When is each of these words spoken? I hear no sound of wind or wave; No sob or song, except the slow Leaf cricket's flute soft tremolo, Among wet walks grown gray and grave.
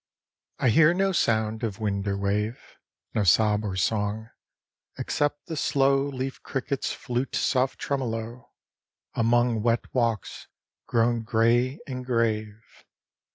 I 0.57 0.69
hear 0.69 0.95
no 0.95 1.11
sound 1.11 1.61
of 1.63 1.79
wind 1.79 2.07
or 2.07 2.17
wave; 2.17 2.59
No 3.13 3.23
sob 3.23 3.63
or 3.63 3.75
song, 3.75 4.29
except 4.97 5.45
the 5.45 5.55
slow 5.55 6.07
Leaf 6.07 6.41
cricket's 6.41 6.91
flute 6.91 7.35
soft 7.35 7.77
tremolo, 7.77 8.49
Among 9.13 9.61
wet 9.61 9.85
walks 9.93 10.47
grown 10.87 11.21
gray 11.21 11.77
and 11.85 12.03
grave. 12.03 12.63